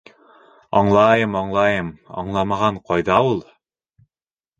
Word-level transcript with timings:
Аңлайым-аңлайым, 0.79 1.91
аңламаған 2.21 2.81
ҡайҙа 2.89 3.19
ул! 3.29 3.39